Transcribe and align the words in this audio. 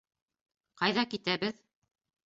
Ҡайҙа 0.83 1.05
китәбеҙ? 1.13 1.65